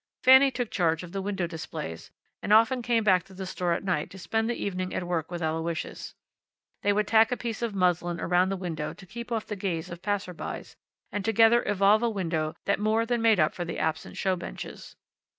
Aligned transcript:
Fanny 0.23 0.49
took 0.49 0.71
charge 0.71 1.03
of 1.03 1.11
the 1.11 1.21
window 1.21 1.45
displays, 1.45 2.09
and 2.41 2.51
often 2.51 2.81
came 2.81 3.03
back 3.03 3.21
to 3.23 3.35
the 3.35 3.45
store 3.45 3.73
at 3.73 3.83
night 3.83 4.09
to 4.09 4.17
spend 4.17 4.49
the 4.49 4.55
evening 4.55 4.95
at 4.95 5.03
work 5.03 5.29
with 5.29 5.43
Aloysius. 5.43 6.15
They 6.81 6.91
would 6.91 7.05
tack 7.07 7.31
a 7.31 7.37
piece 7.37 7.61
of 7.61 7.75
muslin 7.75 8.19
around 8.19 8.49
the 8.49 8.57
window 8.57 8.93
to 8.95 9.05
keep 9.05 9.31
off 9.31 9.45
the 9.45 9.55
gaze 9.55 9.91
of 9.91 10.01
passers 10.01 10.35
by, 10.37 10.63
and 11.11 11.23
together 11.23 11.61
evolve 11.67 12.01
a 12.01 12.09
window 12.09 12.55
that 12.65 12.79
more 12.79 13.05
than 13.05 13.21
made 13.21 13.39
up 13.39 13.53
for 13.53 13.63
the 13.63 13.77
absent 13.77 14.17
show 14.17 14.35
benches. 14.35 14.95